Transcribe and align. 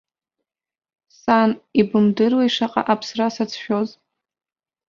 Сан, 1.19 1.49
ибымдыруеи 1.79 2.49
шаҟа 2.55 2.81
аԥсра 2.93 3.27
сацәшәоз? 3.35 3.89